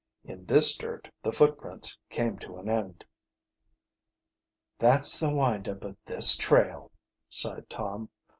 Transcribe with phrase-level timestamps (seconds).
[0.23, 3.05] In this dirt the footprints came to an end.
[4.79, 6.91] "That's the wind up of this trail,"
[7.29, 8.09] sighed Tom.